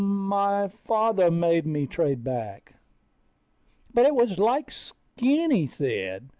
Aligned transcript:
my 0.01 0.69
father 0.87 1.29
made 1.31 1.65
me 1.65 1.85
trade 1.87 2.23
back. 2.23 2.73
But 3.93 4.05
it 4.05 4.15
was 4.15 4.37
like 4.39 4.71
Skinny 4.71 5.67
said 5.67 6.29